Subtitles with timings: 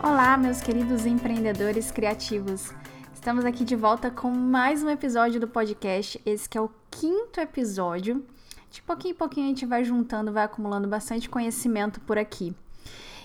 [0.00, 2.72] Olá, meus queridos empreendedores criativos.
[3.12, 8.24] Estamos aqui de volta com mais um episódio do podcast, esse é o quinto episódio.
[8.70, 12.54] De pouquinho em pouquinho a gente vai juntando, vai acumulando bastante conhecimento por aqui.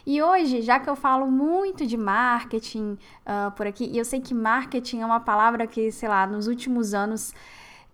[0.04, 4.20] E hoje, já que eu falo muito de marketing uh, por aqui, e eu sei
[4.20, 7.36] que marketing é uma palavra que, sei lá, nos últimos anos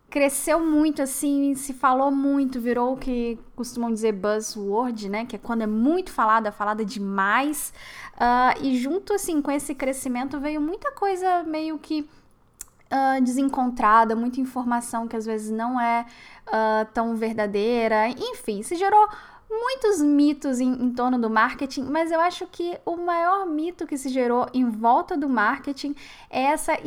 [0.09, 5.25] cresceu muito, assim, se falou muito, virou o que costumam dizer buzzword, né?
[5.25, 7.73] Que é quando é muito falada, falada demais.
[8.15, 14.41] Uh, e junto, assim, com esse crescimento veio muita coisa meio que uh, desencontrada, muita
[14.41, 16.05] informação que às vezes não é
[16.47, 18.09] uh, tão verdadeira.
[18.09, 19.07] Enfim, se gerou
[19.49, 23.97] muitos mitos em, em, torno do marketing, mas eu acho que o maior mito que
[23.97, 25.95] se gerou em volta do marketing
[26.29, 26.77] é essa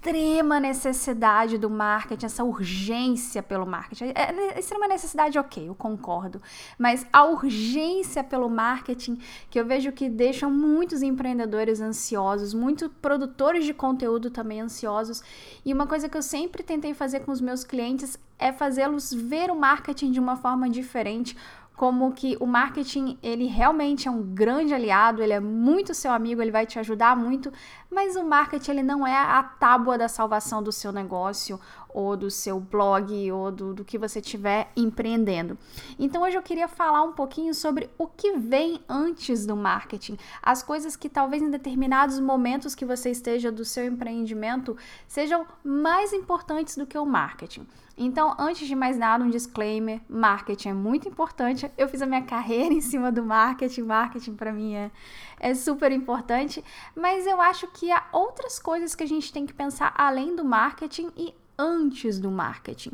[0.00, 4.12] extrema necessidade do marketing, essa urgência pelo marketing.
[4.14, 6.40] É, é, extrema necessidade, ok, eu concordo.
[6.78, 9.18] Mas a urgência pelo marketing,
[9.50, 15.22] que eu vejo que deixam muitos empreendedores ansiosos, muitos produtores de conteúdo também ansiosos.
[15.64, 19.50] E uma coisa que eu sempre tentei fazer com os meus clientes é fazê-los ver
[19.50, 21.36] o marketing de uma forma diferente
[21.80, 26.42] como que o marketing, ele realmente é um grande aliado, ele é muito seu amigo,
[26.42, 27.50] ele vai te ajudar muito,
[27.90, 31.58] mas o marketing ele não é a tábua da salvação do seu negócio
[31.92, 35.58] ou do seu blog ou do, do que você estiver empreendendo.
[35.98, 40.62] Então hoje eu queria falar um pouquinho sobre o que vem antes do marketing, as
[40.62, 44.76] coisas que talvez em determinados momentos que você esteja do seu empreendimento
[45.06, 47.66] sejam mais importantes do que o marketing.
[48.02, 51.70] Então, antes de mais nada, um disclaimer: marketing é muito importante.
[51.76, 54.90] Eu fiz a minha carreira em cima do marketing, marketing para mim é,
[55.38, 56.64] é super importante,
[56.96, 60.42] mas eu acho que há outras coisas que a gente tem que pensar além do
[60.42, 62.92] marketing e antes do marketing.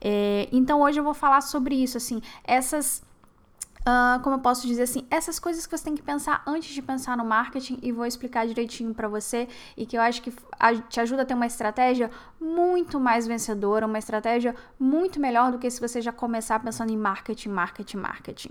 [0.00, 3.06] É, então, hoje eu vou falar sobre isso, assim, essas
[3.88, 6.82] Uh, como eu posso dizer assim, essas coisas que você tem que pensar antes de
[6.82, 9.48] pensar no marketing e vou explicar direitinho para você
[9.78, 10.30] e que eu acho que
[10.90, 15.70] te ajuda a ter uma estratégia muito mais vencedora, uma estratégia muito melhor do que
[15.70, 18.50] se você já começar pensando em marketing, marketing, marketing.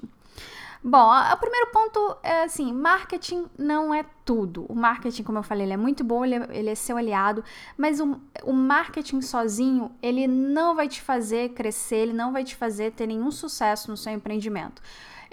[0.83, 4.65] Bom, o primeiro ponto é assim, marketing não é tudo.
[4.69, 7.43] O marketing, como eu falei, ele é muito bom, ele é, ele é seu aliado,
[7.77, 12.55] mas o, o marketing sozinho, ele não vai te fazer crescer, ele não vai te
[12.55, 14.81] fazer ter nenhum sucesso no seu empreendimento.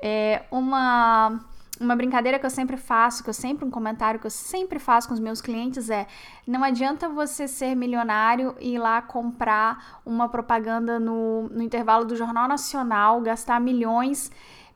[0.01, 1.41] É uma
[1.81, 5.09] uma brincadeira que eu sempre faço, que eu sempre um comentário que eu sempre faço
[5.09, 6.07] com os meus clientes é:
[6.47, 12.15] não adianta você ser milionário e ir lá comprar uma propaganda no, no intervalo do
[12.15, 14.31] Jornal Nacional, gastar milhões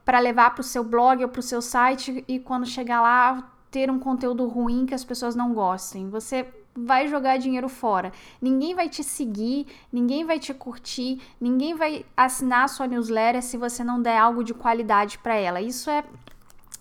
[0.09, 3.53] para levar para o seu blog ou para o seu site e quando chegar lá
[3.71, 6.09] ter um conteúdo ruim que as pessoas não gostem.
[6.09, 8.11] Você vai jogar dinheiro fora.
[8.41, 13.59] Ninguém vai te seguir, ninguém vai te curtir, ninguém vai assinar a sua newsletter se
[13.59, 15.61] você não der algo de qualidade para ela.
[15.61, 16.03] Isso é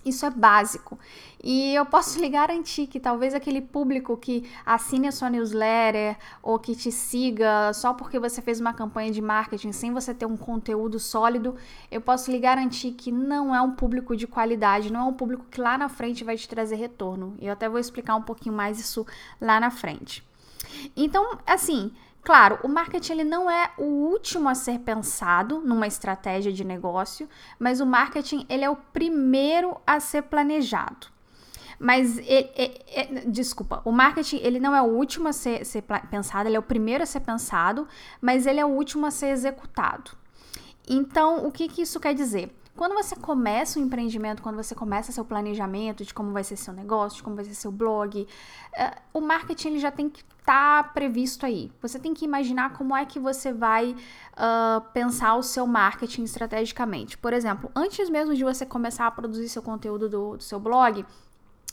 [0.05, 0.97] isso é básico.
[1.43, 6.57] E eu posso lhe garantir que talvez aquele público que assine a sua newsletter ou
[6.57, 10.37] que te siga só porque você fez uma campanha de marketing sem você ter um
[10.37, 11.55] conteúdo sólido,
[11.91, 15.45] eu posso lhe garantir que não é um público de qualidade, não é um público
[15.49, 17.35] que lá na frente vai te trazer retorno.
[17.39, 19.05] Eu até vou explicar um pouquinho mais isso
[19.39, 20.25] lá na frente.
[20.95, 21.91] Então, assim,
[22.27, 27.25] Claro, o marketing ele não é o último a ser pensado numa estratégia de negócio,
[27.57, 31.07] mas o marketing ele é o primeiro a ser planejado.
[31.79, 35.85] Mas, ele, ele, ele, desculpa, o marketing ele não é o último a ser, ser
[36.11, 37.87] pensado, ele é o primeiro a ser pensado,
[38.19, 40.11] mas ele é o último a ser executado.
[40.85, 42.53] Então, o que, que isso quer dizer?
[42.77, 46.71] Quando você começa um empreendimento, quando você começa seu planejamento de como vai ser seu
[46.71, 50.83] negócio, de como vai ser seu blog, uh, o marketing ele já tem que estar
[50.83, 51.71] tá previsto aí.
[51.81, 57.17] Você tem que imaginar como é que você vai uh, pensar o seu marketing estrategicamente.
[57.17, 61.03] Por exemplo, antes mesmo de você começar a produzir seu conteúdo do, do seu blog,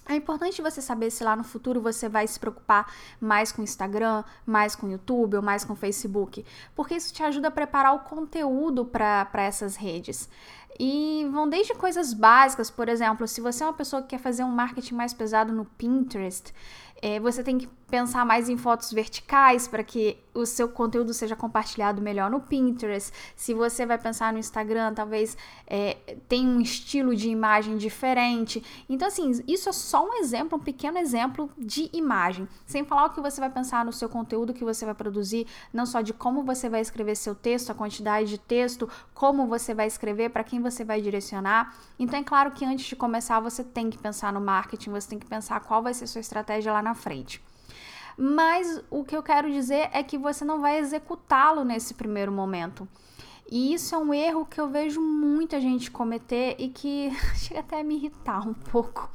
[0.06, 4.22] é importante você saber se lá no futuro você vai se preocupar mais com Instagram,
[4.44, 8.84] mais com YouTube ou mais com Facebook, porque isso te ajuda a preparar o conteúdo
[8.84, 10.28] para essas redes.
[10.78, 14.44] E vão desde coisas básicas, por exemplo, se você é uma pessoa que quer fazer
[14.44, 16.52] um marketing mais pesado no Pinterest,
[17.02, 21.36] É, você tem que pensar mais em fotos verticais para que o seu conteúdo seja
[21.36, 23.12] compartilhado melhor no Pinterest.
[23.36, 25.36] Se você vai pensar no Instagram, talvez
[25.66, 25.98] é,
[26.28, 28.64] tenha um estilo de imagem diferente.
[28.88, 32.48] Então, assim, isso é só um exemplo, um pequeno exemplo de imagem.
[32.64, 35.84] Sem falar o que você vai pensar no seu conteúdo que você vai produzir, não
[35.84, 39.86] só de como você vai escrever seu texto, a quantidade de texto, como você vai
[39.86, 41.76] escrever, para quem você vai direcionar.
[41.98, 45.18] Então, é claro que antes de começar, você tem que pensar no marketing, você tem
[45.18, 47.40] que pensar qual vai ser sua estratégia lá na frente.
[48.16, 52.88] Mas o que eu quero dizer é que você não vai executá-lo nesse primeiro momento.
[53.50, 57.80] E isso é um erro que eu vejo muita gente cometer e que chega até
[57.80, 59.10] a me irritar um pouco.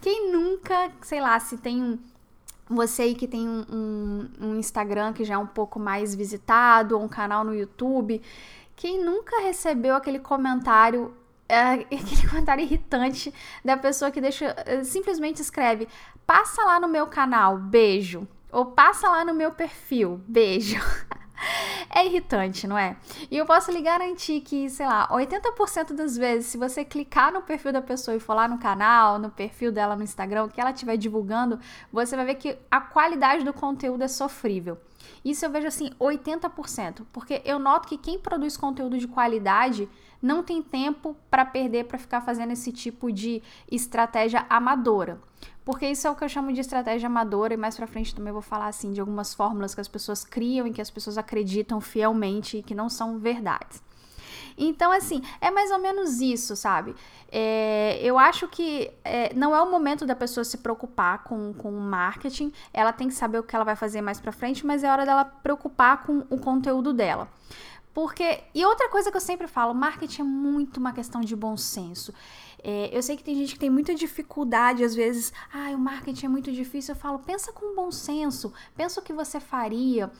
[0.00, 1.98] Quem nunca, sei lá, se tem um.
[2.68, 6.96] Você aí que tem um, um, um Instagram que já é um pouco mais visitado,
[6.96, 8.22] ou um canal no YouTube,
[8.82, 11.14] quem nunca recebeu aquele comentário
[11.48, 13.32] é aquele comentário irritante
[13.64, 15.86] da pessoa que deixa eh, simplesmente escreve:
[16.26, 20.80] "Passa lá no meu canal, beijo" ou "Passa lá no meu perfil, beijo".
[21.94, 22.96] É irritante, não é?
[23.28, 27.42] E eu posso lhe garantir que, sei lá, 80% das vezes, se você clicar no
[27.42, 30.70] perfil da pessoa e for lá no canal, no perfil dela no Instagram, que ela
[30.70, 31.58] estiver divulgando,
[31.92, 34.78] você vai ver que a qualidade do conteúdo é sofrível.
[35.24, 39.88] Isso eu vejo assim, 80%, porque eu noto que quem produz conteúdo de qualidade
[40.20, 45.20] não tem tempo para perder para ficar fazendo esse tipo de estratégia amadora.
[45.64, 48.32] Porque isso é o que eu chamo de estratégia amadora, e mais pra frente também
[48.32, 51.80] vou falar assim de algumas fórmulas que as pessoas criam e que as pessoas acreditam
[51.80, 53.82] fielmente e que não são verdades.
[54.56, 56.94] Então, assim, é mais ou menos isso, sabe?
[57.30, 61.70] É, eu acho que é, não é o momento da pessoa se preocupar com, com
[61.70, 64.84] o marketing, ela tem que saber o que ela vai fazer mais pra frente, mas
[64.84, 67.28] é hora dela preocupar com o conteúdo dela.
[67.94, 71.56] Porque, e outra coisa que eu sempre falo, marketing é muito uma questão de bom
[71.56, 72.12] senso.
[72.62, 76.26] É, eu sei que tem gente que tem muita dificuldade, às vezes, ah, o marketing
[76.26, 76.94] é muito difícil.
[76.94, 80.10] Eu falo, pensa com bom senso, pensa o que você faria,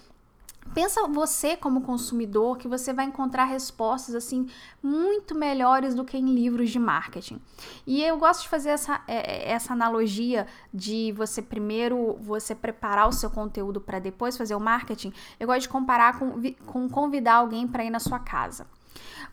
[0.74, 4.48] Pensa você como consumidor que você vai encontrar respostas assim
[4.82, 7.40] muito melhores do que em livros de marketing.
[7.86, 13.06] E eu gosto de fazer essa, é, é, essa analogia de você primeiro você preparar
[13.06, 15.12] o seu conteúdo para depois fazer o marketing.
[15.38, 16.32] Eu gosto de comparar com,
[16.64, 18.66] com convidar alguém para ir na sua casa.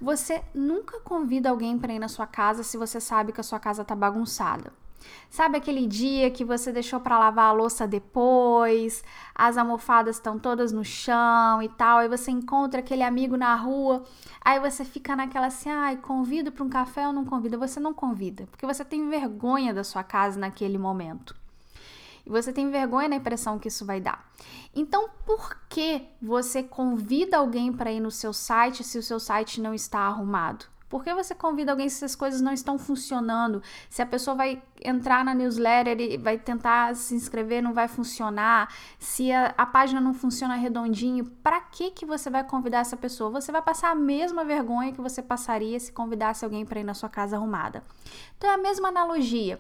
[0.02, 3.60] Você nunca convida alguém para ir na sua casa se você sabe que a sua
[3.60, 4.74] casa está bagunçada.
[5.30, 9.04] Sabe aquele dia que você deixou para lavar a louça depois,
[9.34, 14.04] as almofadas estão todas no chão e tal, aí você encontra aquele amigo na rua,
[14.42, 17.58] aí você fica naquela assim, ai, convido para um café ou não convida?
[17.58, 21.36] Você não convida, porque você tem vergonha da sua casa naquele momento.
[22.26, 24.30] E você tem vergonha da impressão que isso vai dar.
[24.76, 29.60] Então, por que você convida alguém para ir no seu site se o seu site
[29.60, 30.66] não está arrumado?
[30.90, 33.62] Por que você convida alguém se as coisas não estão funcionando?
[33.90, 38.74] Se a pessoa vai entrar na newsletter e vai tentar se inscrever, não vai funcionar?
[38.98, 43.30] Se a, a página não funciona redondinho, para que que você vai convidar essa pessoa?
[43.30, 46.96] Você vai passar a mesma vergonha que você passaria se convidasse alguém para ir na
[46.96, 47.84] sua casa arrumada.
[48.38, 49.60] Então é a mesma analogia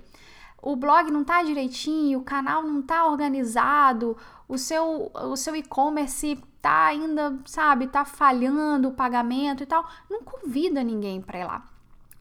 [0.61, 4.17] o blog não tá direitinho, o canal não tá organizado,
[4.47, 10.21] o seu o seu e-commerce tá ainda, sabe, tá falhando o pagamento e tal, não
[10.23, 11.63] convida ninguém para ir lá.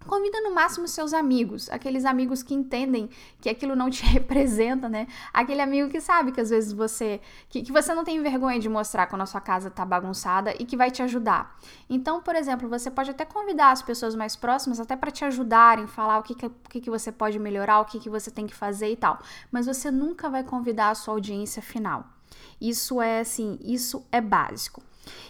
[0.08, 3.11] Convida no máximo seus amigos, aqueles amigos que entendem
[3.43, 5.06] que aquilo não te representa, né?
[5.35, 7.20] Aquele amigo que sabe que às vezes você
[7.50, 10.64] que, que você não tem vergonha de mostrar quando a sua casa tá bagunçada e
[10.64, 11.58] que vai te ajudar.
[11.90, 15.87] Então, por exemplo, você pode até convidar as pessoas mais próximas até para te ajudarem,
[15.87, 18.47] falar o que, que, o que, que você pode melhorar, o que, que você tem
[18.47, 19.18] que fazer e tal.
[19.52, 22.17] Mas você nunca vai convidar a sua audiência final.
[22.61, 24.82] Isso é assim, isso é básico.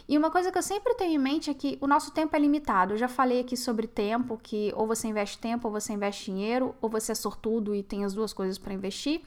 [0.08, 2.38] E uma coisa que eu sempre tenho em mente é que o nosso tempo é
[2.38, 2.94] limitado.
[2.94, 6.74] Eu já falei aqui sobre tempo, que ou você investe tempo, ou você investe dinheiro,
[6.80, 9.20] ou você é sortudo e tem as duas coisas para investir.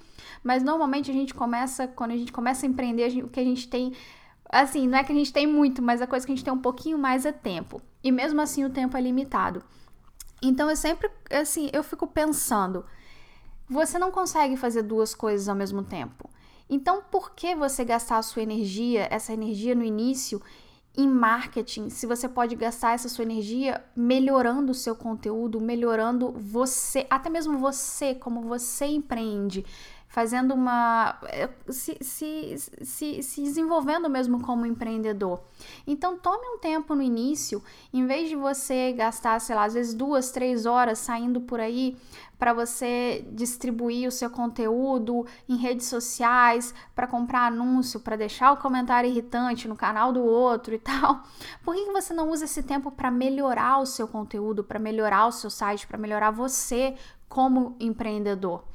[0.44, 3.68] Mas normalmente a gente começa, quando a gente começa a empreender, o que a gente
[3.68, 3.94] tem
[4.52, 6.54] assim, não é que a gente tem muito, mas a coisa que a gente tem
[6.54, 7.82] um pouquinho mais é tempo.
[8.04, 9.64] E mesmo assim o tempo é limitado.
[10.42, 12.84] Então eu sempre, assim, eu fico pensando,
[13.70, 16.30] você não consegue fazer duas coisas ao mesmo tempo.
[16.74, 20.42] Então, por que você gastar a sua energia, essa energia no início,
[20.98, 27.06] em marketing, se você pode gastar essa sua energia melhorando o seu conteúdo, melhorando você,
[27.10, 29.66] até mesmo você, como você empreende,
[30.12, 31.18] fazendo uma.
[31.28, 35.40] Eh, se, se, se, se desenvolvendo mesmo como empreendedor.
[35.88, 37.64] Então, tome um tempo no início,
[37.94, 41.98] em vez de você gastar, sei lá, às vezes duas, três horas saindo por aí
[42.38, 48.58] para você distribuir o seu conteúdo em redes sociais, para comprar anúncio, para deixar o
[48.58, 51.24] comentário irritante no canal do outro e tal.
[51.64, 55.32] Por que você não usa esse tempo para melhorar o seu conteúdo, para melhorar o
[55.32, 56.96] seu site, para melhorar você
[57.30, 58.71] como empreendedor?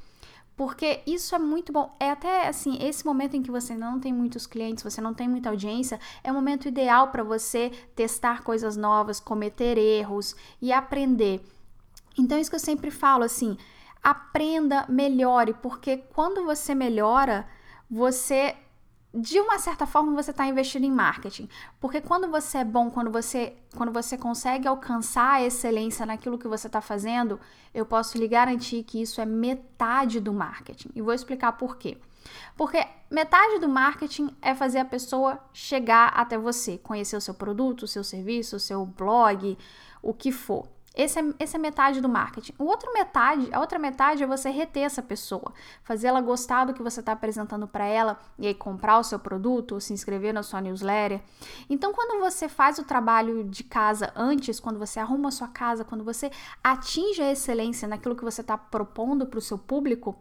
[0.56, 1.94] Porque isso é muito bom.
[2.00, 5.28] É até assim, esse momento em que você não tem muitos clientes, você não tem
[5.28, 11.44] muita audiência, é o momento ideal para você testar coisas novas, cometer erros e aprender.
[12.18, 13.58] Então, isso que eu sempre falo assim,
[14.02, 17.46] aprenda, melhore, porque quando você melhora,
[17.90, 18.56] você
[19.18, 21.48] de uma certa forma você está investindo em marketing,
[21.80, 26.46] porque quando você é bom, quando você, quando você consegue alcançar a excelência naquilo que
[26.46, 27.40] você está fazendo,
[27.72, 30.90] eu posso lhe garantir que isso é metade do marketing.
[30.94, 31.96] E vou explicar por quê.
[32.58, 37.84] Porque metade do marketing é fazer a pessoa chegar até você, conhecer o seu produto,
[37.84, 39.56] o seu serviço, o seu blog,
[40.02, 40.68] o que for.
[40.96, 42.54] Esse é, é metade do marketing.
[42.58, 45.52] O outro metade, a outra metade é você reter essa pessoa,
[45.84, 49.18] fazer ela gostar do que você está apresentando para ela e aí comprar o seu
[49.18, 51.20] produto, se inscrever na sua newsletter.
[51.68, 55.84] Então, quando você faz o trabalho de casa antes, quando você arruma a sua casa,
[55.84, 56.30] quando você
[56.64, 60.16] atinge a excelência naquilo que você está propondo para o seu público,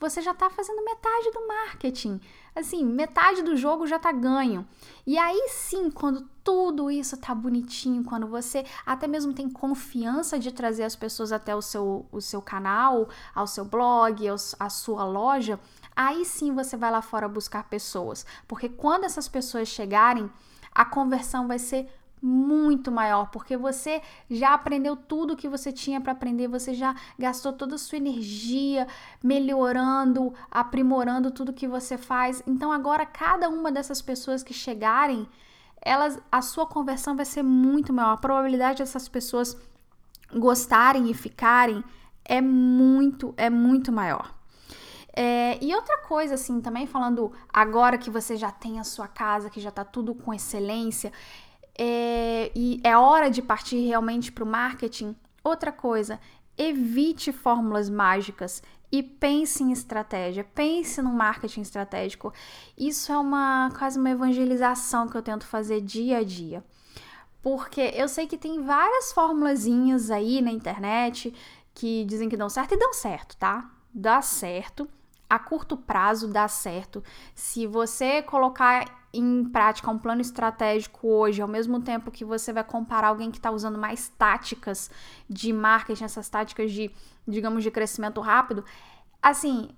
[0.00, 2.18] você já está fazendo metade do marketing.
[2.56, 4.66] Assim, metade do jogo já está ganho.
[5.06, 10.50] E aí sim, quando tudo isso tá bonitinho, quando você até mesmo tem confiança de
[10.50, 14.26] trazer as pessoas até o seu, o seu canal, ao seu blog,
[14.58, 15.60] a sua loja,
[15.94, 18.24] aí sim você vai lá fora buscar pessoas.
[18.48, 20.30] Porque quando essas pessoas chegarem,
[20.72, 21.88] a conversão vai ser
[22.22, 27.52] muito maior, porque você já aprendeu tudo que você tinha para aprender, você já gastou
[27.52, 28.86] toda a sua energia
[29.22, 32.42] melhorando, aprimorando tudo que você faz.
[32.46, 35.26] Então agora cada uma dessas pessoas que chegarem,
[35.80, 38.12] elas a sua conversão vai ser muito maior.
[38.12, 39.56] A probabilidade dessas pessoas
[40.32, 41.82] gostarem e ficarem
[42.24, 44.34] é muito, é muito maior.
[45.12, 49.50] É, e outra coisa, assim, também falando agora que você já tem a sua casa,
[49.50, 51.12] que já tá tudo com excelência,
[51.78, 55.14] é, e é hora de partir realmente para o marketing.
[55.42, 56.20] Outra coisa,
[56.56, 58.62] evite fórmulas mágicas
[58.92, 62.32] e pense em estratégia, pense no marketing estratégico.
[62.76, 66.64] Isso é uma quase uma evangelização que eu tento fazer dia a dia.
[67.42, 71.32] Porque eu sei que tem várias formulazinhas aí na internet
[71.72, 73.70] que dizem que dão certo e dão certo, tá?
[73.94, 74.88] Dá certo.
[75.30, 77.04] A curto prazo dá certo.
[77.36, 82.64] Se você colocar em prática um plano estratégico hoje, ao mesmo tempo que você vai
[82.64, 84.90] comparar alguém que está usando mais táticas
[85.28, 86.90] de marketing, essas táticas de,
[87.28, 88.64] digamos, de crescimento rápido,
[89.22, 89.70] assim,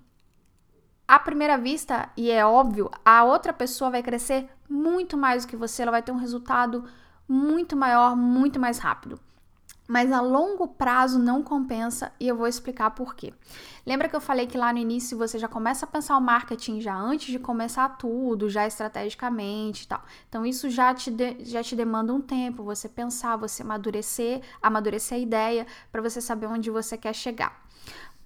[1.07, 5.55] à primeira vista, e é óbvio, a outra pessoa vai crescer muito mais do que
[5.55, 6.83] você, ela vai ter um resultado
[7.27, 9.19] muito maior, muito mais rápido
[9.93, 13.31] mas a longo prazo não compensa e eu vou explicar por quê.
[13.85, 16.81] Lembra que eu falei que lá no início você já começa a pensar o marketing
[16.81, 20.03] já antes de começar tudo, já estrategicamente e tal.
[20.27, 25.15] Então isso já te, de, já te demanda um tempo, você pensar, você amadurecer, amadurecer
[25.15, 27.63] a ideia para você saber onde você quer chegar.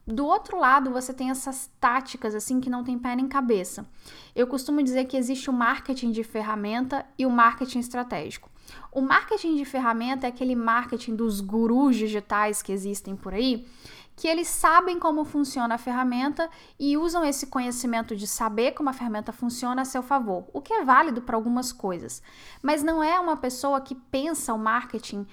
[0.07, 3.86] Do outro lado, você tem essas táticas assim que não tem pé nem cabeça.
[4.33, 8.50] Eu costumo dizer que existe o marketing de ferramenta e o marketing estratégico.
[8.91, 13.67] O marketing de ferramenta é aquele marketing dos gurus digitais que existem por aí,
[14.15, 18.93] que eles sabem como funciona a ferramenta e usam esse conhecimento de saber como a
[18.93, 22.21] ferramenta funciona a seu favor, o que é válido para algumas coisas.
[22.62, 25.27] Mas não é uma pessoa que pensa o marketing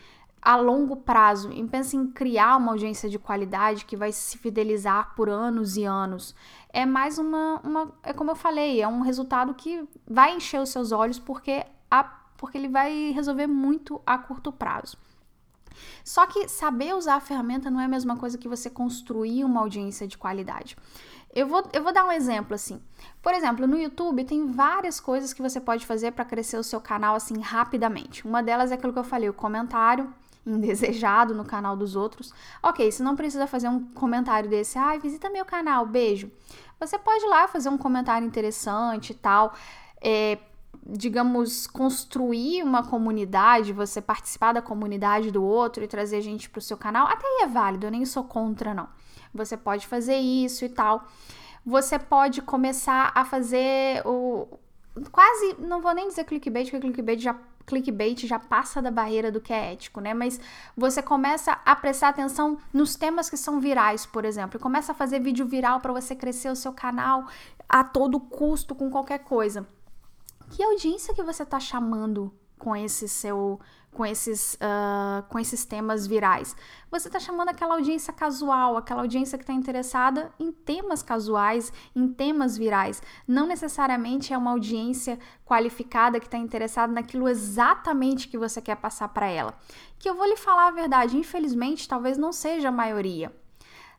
[0.44, 5.14] a longo prazo e pensa em criar uma audiência de qualidade que vai se fidelizar
[5.16, 6.34] por anos e anos.
[6.68, 10.68] É mais uma, uma é como eu falei, é um resultado que vai encher os
[10.68, 12.04] seus olhos porque a
[12.36, 14.96] porque ele vai resolver muito a curto prazo.
[16.04, 19.60] Só que saber usar a ferramenta não é a mesma coisa que você construir uma
[19.60, 20.76] audiência de qualidade.
[21.34, 22.80] Eu vou, eu vou dar um exemplo assim.
[23.20, 26.80] Por exemplo, no YouTube tem várias coisas que você pode fazer para crescer o seu
[26.80, 28.24] canal assim rapidamente.
[28.24, 30.12] Uma delas é aquilo que eu falei, o comentário
[30.46, 32.32] indesejado no canal dos outros.
[32.62, 36.30] Ok, você não precisa fazer um comentário desse, ai, ah, visita meu canal, beijo.
[36.78, 39.54] Você pode ir lá fazer um comentário interessante e tal.
[40.00, 40.38] É,
[40.86, 46.62] digamos, construir uma comunidade, você participar da comunidade do outro e trazer gente para o
[46.62, 48.88] seu canal, até aí é válido, eu nem sou contra, não.
[49.32, 51.06] Você pode fazer isso e tal.
[51.64, 54.46] Você pode começar a fazer o.
[55.10, 57.36] Quase, não vou nem dizer clickbait, porque clickbait já,
[57.66, 60.14] clickbait já passa da barreira do que é ético, né?
[60.14, 60.38] Mas
[60.76, 64.94] você começa a prestar atenção nos temas que são virais, por exemplo, e começa a
[64.94, 67.26] fazer vídeo viral para você crescer o seu canal
[67.68, 69.66] a todo custo, com qualquer coisa
[70.50, 73.60] que audiência que você está chamando com esse seu
[73.90, 76.56] com esses uh, com esses temas virais?
[76.90, 82.08] Você está chamando aquela audiência casual aquela audiência que está interessada em temas casuais em
[82.08, 83.02] temas virais.
[83.26, 89.08] Não necessariamente é uma audiência qualificada que está interessada naquilo exatamente que você quer passar
[89.08, 89.54] para ela.
[89.98, 93.32] Que eu vou lhe falar a verdade infelizmente talvez não seja a maioria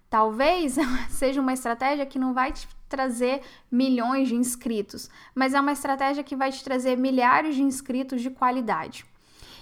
[0.09, 0.75] Talvez
[1.09, 6.23] seja uma estratégia que não vai te trazer milhões de inscritos, mas é uma estratégia
[6.23, 9.05] que vai te trazer milhares de inscritos de qualidade.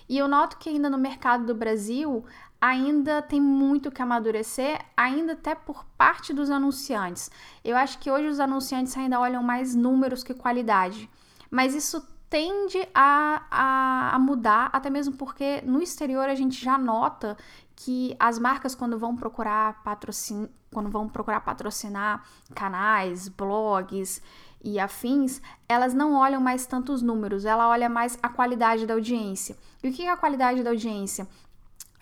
[0.07, 2.25] E eu noto que ainda no mercado do Brasil
[2.59, 7.29] ainda tem muito que amadurecer, ainda até por parte dos anunciantes.
[7.63, 11.09] Eu acho que hoje os anunciantes ainda olham mais números que qualidade,
[11.51, 16.77] mas isso tende a, a, a mudar, até mesmo porque no exterior a gente já
[16.77, 17.37] nota
[17.75, 24.21] que as marcas quando vão procurar patrocinar, quando vão procurar patrocinar canais, blogs
[24.63, 29.57] e afins, elas não olham mais tantos números, ela olha mais a qualidade da audiência.
[29.83, 31.27] E o que é a qualidade da audiência?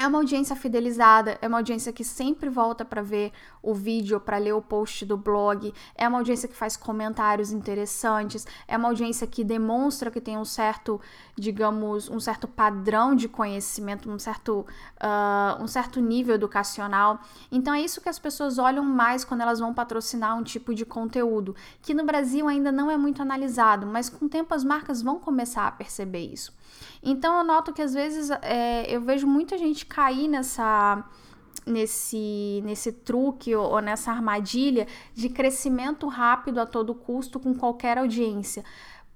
[0.01, 3.31] É uma audiência fidelizada, é uma audiência que sempre volta para ver
[3.61, 8.47] o vídeo, para ler o post do blog, é uma audiência que faz comentários interessantes,
[8.67, 10.99] é uma audiência que demonstra que tem um certo,
[11.35, 14.65] digamos, um certo padrão de conhecimento, um certo,
[14.97, 17.19] uh, um certo nível educacional.
[17.51, 20.83] Então é isso que as pessoas olham mais quando elas vão patrocinar um tipo de
[20.83, 25.03] conteúdo, que no Brasil ainda não é muito analisado, mas com o tempo as marcas
[25.03, 26.59] vão começar a perceber isso.
[27.03, 31.03] Então eu noto que às vezes é, eu vejo muita gente cair nessa
[31.65, 38.63] nesse, nesse truque ou, nessa armadilha de crescimento rápido a todo custo com qualquer audiência.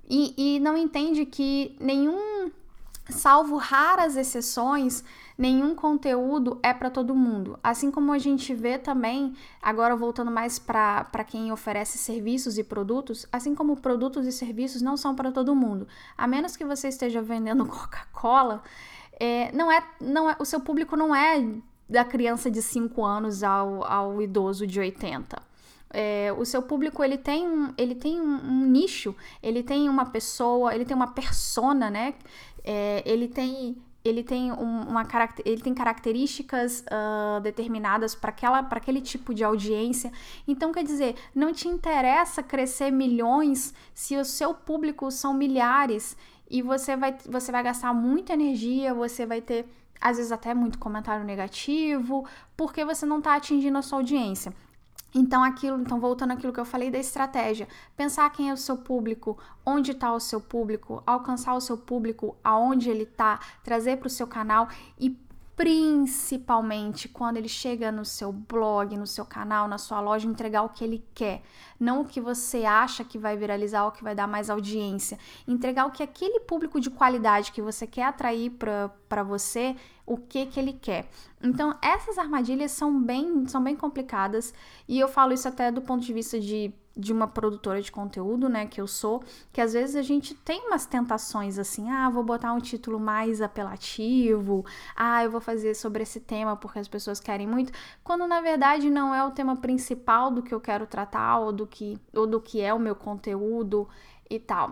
[0.07, 2.51] E, e não entende que nenhum,
[3.09, 5.03] salvo raras exceções,
[5.35, 7.59] nenhum conteúdo é para todo mundo.
[7.63, 13.25] Assim como a gente vê também, agora voltando mais para quem oferece serviços e produtos,
[13.31, 15.87] assim como produtos e serviços não são para todo mundo.
[16.15, 18.61] A menos que você esteja vendendo Coca-Cola,
[19.19, 21.45] é, não é, não é, o seu público não é
[21.89, 25.41] da criança de 5 anos ao, ao idoso de 80.
[25.91, 30.75] É, o seu público ele tem, um, ele tem um, nicho, ele tem uma pessoa,
[30.75, 32.15] ele tem uma persona, né?
[32.63, 35.03] É, ele tem ele tem um, uma
[35.43, 40.11] ele tem características uh, determinadas para aquela para aquele tipo de audiência.
[40.47, 46.15] Então quer dizer, não te interessa crescer milhões se o seu público são milhares
[46.49, 49.65] e você vai você vai gastar muita energia, você vai ter
[49.99, 52.25] às vezes até muito comentário negativo,
[52.55, 54.53] porque você não está atingindo a sua audiência.
[55.17, 58.77] Então, aquilo, então voltando àquilo que eu falei da estratégia, pensar quem é o seu
[58.77, 64.07] público, onde está o seu público, alcançar o seu público, aonde ele está, trazer para
[64.07, 64.67] o seu canal
[64.99, 65.17] e
[65.55, 70.69] principalmente quando ele chega no seu blog, no seu canal, na sua loja, entregar o
[70.69, 71.41] que ele quer,
[71.79, 75.85] não o que você acha que vai viralizar ou que vai dar mais audiência, entregar
[75.85, 80.59] o que aquele público de qualidade que você quer atrair para você, o que que
[80.59, 81.07] ele quer.
[81.41, 84.53] Então, essas armadilhas são bem, são bem complicadas.
[84.87, 88.47] E eu falo isso até do ponto de vista de de uma produtora de conteúdo,
[88.47, 92.23] né, que eu sou, que às vezes a gente tem umas tentações assim, ah, vou
[92.23, 97.19] botar um título mais apelativo, ah, eu vou fazer sobre esse tema porque as pessoas
[97.19, 101.39] querem muito, quando na verdade não é o tema principal do que eu quero tratar
[101.39, 103.87] ou do que ou do que é o meu conteúdo
[104.29, 104.71] e tal.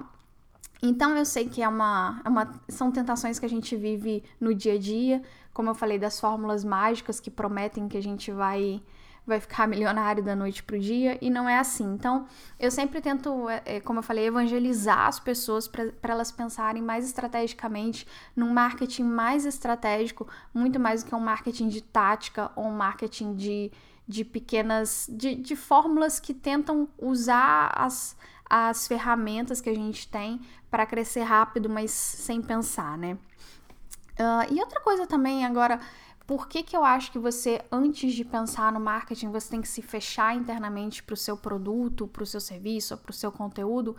[0.82, 4.54] Então eu sei que é uma, é uma são tentações que a gente vive no
[4.54, 5.22] dia a dia,
[5.54, 8.82] como eu falei das fórmulas mágicas que prometem que a gente vai
[9.26, 11.86] vai ficar milionário da noite pro dia e não é assim.
[11.94, 12.28] Então,
[12.60, 17.06] eu sempre tento, é, é, como eu falei, evangelizar as pessoas para elas pensarem mais
[17.06, 18.06] estrategicamente
[18.36, 23.36] num marketing mais estratégico, muito mais do que um marketing de tática ou um marketing
[23.36, 23.72] de,
[24.08, 28.18] de pequenas, de, de fórmulas que tentam usar as,
[28.50, 33.18] as ferramentas que a gente tem para crescer rápido, mas sem pensar, né?
[34.14, 35.80] Uh, e outra coisa também, agora,
[36.26, 39.68] por que, que eu acho que você, antes de pensar no marketing, você tem que
[39.68, 43.96] se fechar internamente para o seu produto, para o seu serviço, para o seu conteúdo?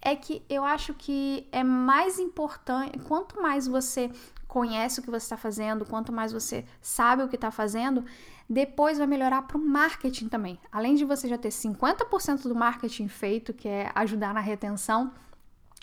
[0.00, 4.10] É que eu acho que é mais importante, quanto mais você
[4.46, 8.04] conhece o que você está fazendo, quanto mais você sabe o que está fazendo,
[8.48, 10.58] depois vai melhorar para o marketing também.
[10.70, 15.10] Além de você já ter 50% do marketing feito, que é ajudar na retenção,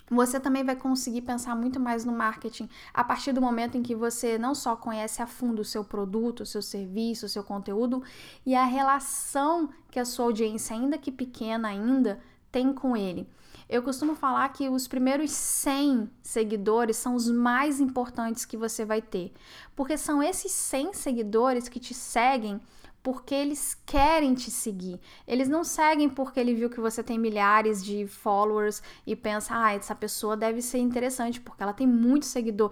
[0.09, 3.95] você também vai conseguir pensar muito mais no marketing a partir do momento em que
[3.95, 8.03] você não só conhece a fundo o seu produto, o seu serviço, o seu conteúdo
[8.45, 12.19] e a relação que a sua audiência, ainda que pequena ainda,
[12.51, 13.27] tem com ele.
[13.69, 18.99] Eu costumo falar que os primeiros 100 seguidores são os mais importantes que você vai
[18.99, 19.31] ter,
[19.75, 22.59] porque são esses 100 seguidores que te seguem
[23.01, 24.99] porque eles querem te seguir.
[25.27, 29.73] Eles não seguem porque ele viu que você tem milhares de followers e pensa, ah,
[29.73, 32.71] essa pessoa deve ser interessante porque ela tem muito seguidor.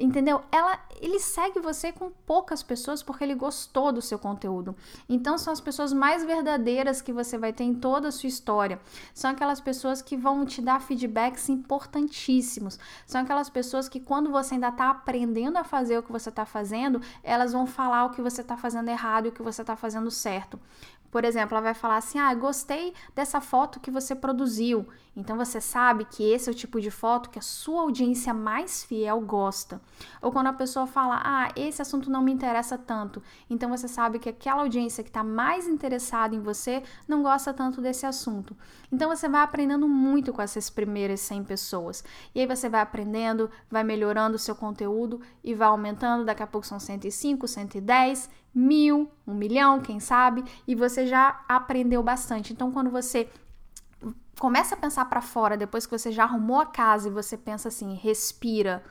[0.00, 0.42] Entendeu?
[0.50, 4.74] Ela, ele segue você com poucas pessoas porque ele gostou do seu conteúdo.
[5.08, 8.80] Então são as pessoas mais verdadeiras que você vai ter em toda a sua história.
[9.14, 12.78] São aquelas pessoas que vão te dar feedbacks importantíssimos.
[13.06, 16.46] São aquelas pessoas que quando você ainda está aprendendo a fazer o que você está
[16.46, 19.76] fazendo, elas vão falar o que você está fazendo errado e o que você está
[19.76, 20.58] fazendo certo.
[21.10, 24.86] Por exemplo, ela vai falar assim: Ah, gostei dessa foto que você produziu.
[25.16, 28.84] Então você sabe que esse é o tipo de foto que a sua audiência mais
[28.84, 29.80] fiel gosta.
[30.22, 33.22] Ou quando a pessoa fala: Ah, esse assunto não me interessa tanto.
[33.48, 37.80] Então você sabe que aquela audiência que está mais interessada em você não gosta tanto
[37.80, 38.56] desse assunto.
[38.90, 42.04] Então você vai aprendendo muito com essas primeiras 100 pessoas.
[42.34, 46.24] E aí você vai aprendendo, vai melhorando o seu conteúdo e vai aumentando.
[46.24, 52.02] Daqui a pouco são 105, 110 mil, um milhão, quem sabe, e você já aprendeu
[52.02, 52.52] bastante.
[52.52, 53.28] Então, quando você
[54.40, 57.68] começa a pensar para fora, depois que você já arrumou a casa e você pensa
[57.68, 58.82] assim, respira,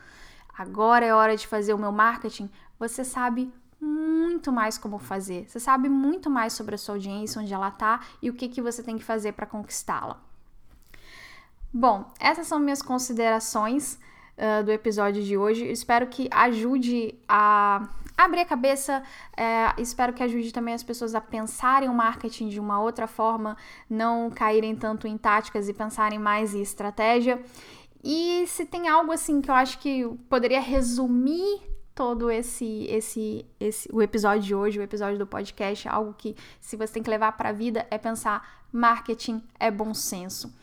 [0.55, 5.49] agora é hora de fazer o meu marketing, você sabe muito mais como fazer.
[5.49, 8.61] Você sabe muito mais sobre a sua audiência, onde ela tá e o que, que
[8.61, 10.21] você tem que fazer para conquistá-la.
[11.73, 13.97] Bom, essas são minhas considerações
[14.37, 15.65] uh, do episódio de hoje.
[15.65, 17.89] espero que ajude a
[18.25, 19.01] abrir a cabeça.
[19.35, 23.55] É, espero que ajude também as pessoas a pensarem o marketing de uma outra forma,
[23.89, 27.41] não caírem tanto em táticas e pensarem mais em estratégia.
[28.03, 31.61] E se tem algo assim que eu acho que poderia resumir
[31.93, 36.77] todo esse esse esse o episódio de hoje, o episódio do podcast, algo que se
[36.77, 40.53] você tem que levar para a vida é pensar marketing é bom senso.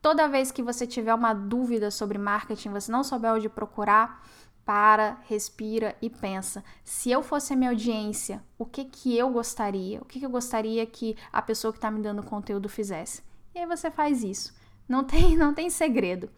[0.00, 4.22] Toda vez que você tiver uma dúvida sobre marketing, você não souber onde procurar,
[4.66, 6.64] para, respira e pensa.
[6.84, 10.02] Se eu fosse a minha audiência, o que que eu gostaria?
[10.02, 13.22] O que, que eu gostaria que a pessoa que está me dando conteúdo fizesse?
[13.54, 14.52] E aí você faz isso.
[14.88, 16.28] Não tem, não tem segredo.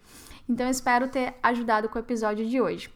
[0.47, 2.91] Então espero ter ajudado com o episódio de hoje.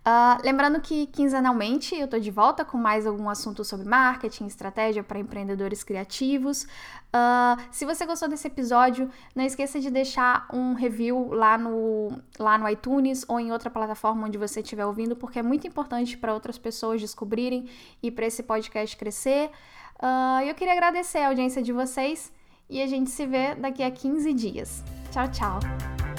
[0.00, 5.02] Uh, lembrando que quinzenalmente eu estou de volta com mais algum assunto sobre marketing, estratégia
[5.02, 6.62] para empreendedores criativos.
[6.62, 12.56] Uh, se você gostou desse episódio, não esqueça de deixar um review lá no, lá
[12.56, 16.32] no iTunes ou em outra plataforma onde você estiver ouvindo, porque é muito importante para
[16.32, 17.68] outras pessoas descobrirem
[18.02, 19.50] e para esse podcast crescer.
[20.02, 22.32] Uh, eu queria agradecer a audiência de vocês
[22.70, 24.82] e a gente se vê daqui a 15 dias.
[25.10, 26.09] Tchau, tchau!